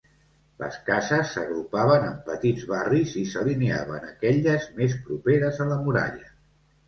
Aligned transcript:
Les 0.59 0.77
cases 0.85 1.33
s'agrupaven 1.35 2.05
en 2.07 2.15
petits 2.29 2.63
barris 2.71 3.13
i 3.23 3.23
s'alineaven 3.33 4.09
aquelles 4.09 4.67
més 4.79 4.95
properes 5.11 5.61
a 5.67 5.69
la 5.73 5.81
muralla. 5.85 6.33